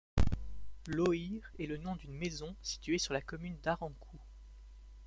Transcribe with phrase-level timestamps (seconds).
[0.87, 4.17] Lauhire est le nom d'une maison située sur la commune d'Arancou.